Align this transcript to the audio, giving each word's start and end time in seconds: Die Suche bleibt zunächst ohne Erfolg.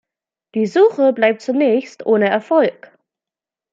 Die 0.55 0.65
Suche 0.65 1.13
bleibt 1.13 1.43
zunächst 1.43 2.07
ohne 2.07 2.27
Erfolg. 2.27 2.91